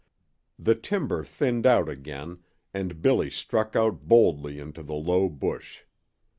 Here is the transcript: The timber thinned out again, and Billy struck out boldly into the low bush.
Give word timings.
The 0.57 0.73
timber 0.73 1.23
thinned 1.23 1.67
out 1.67 1.87
again, 1.87 2.39
and 2.73 3.03
Billy 3.03 3.29
struck 3.29 3.75
out 3.75 4.07
boldly 4.07 4.57
into 4.57 4.81
the 4.81 4.95
low 4.95 5.29
bush. 5.29 5.83